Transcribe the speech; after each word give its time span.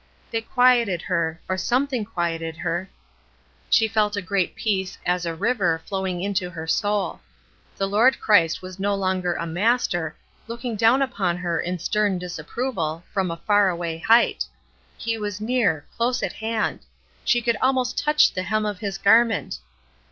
They 0.31 0.41
quieted 0.41 1.03
her, 1.03 1.39
or 1.47 1.59
something 1.59 2.05
quieted 2.05 2.57
her. 2.57 2.89
She 3.69 3.87
felt 3.87 4.15
a 4.15 4.21
great 4.23 4.55
peace 4.55 4.97
"as 5.05 5.27
a 5.27 5.35
river" 5.35 5.83
flowing 5.85 6.23
into 6.23 6.49
her 6.49 6.65
soul. 6.65 7.19
The 7.77 7.87
Lord 7.87 8.19
Christ 8.19 8.63
was 8.63 8.79
no 8.79 8.95
longer 8.95 9.35
a 9.35 9.45
Master, 9.45 10.15
looking 10.47 10.75
down 10.75 11.03
upon 11.03 11.37
her 11.37 11.59
in 11.59 11.77
stem 11.77 12.17
dis 12.17 12.39
approval, 12.39 13.03
from 13.13 13.29
a 13.29 13.37
far 13.45 13.69
away 13.69 13.99
height. 13.99 14.43
He 14.97 15.19
was 15.19 15.39
near, 15.39 15.85
close 15.95 16.23
at 16.23 16.33
hand; 16.33 16.79
she 17.23 17.39
could 17.39 17.57
almost 17.61 18.03
touch 18.03 18.33
"the 18.33 18.41
hem 18.41 18.65
of 18.65 18.79
His 18.79 18.97
garment." 18.97 19.59